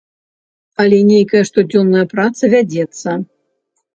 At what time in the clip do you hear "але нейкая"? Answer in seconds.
0.83-1.41